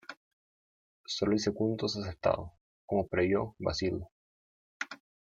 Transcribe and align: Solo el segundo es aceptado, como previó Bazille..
Solo 1.05 1.33
el 1.33 1.39
segundo 1.39 1.85
es 1.85 1.95
aceptado, 1.95 2.53
como 2.87 3.05
previó 3.07 3.53
Bazille.. 3.59 4.07